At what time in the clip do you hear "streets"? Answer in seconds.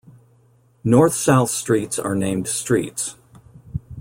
1.51-1.99, 2.47-3.17